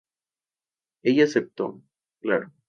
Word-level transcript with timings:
Ella 1.03 1.25
aceptó, 1.25 1.79
claro. 2.21 2.51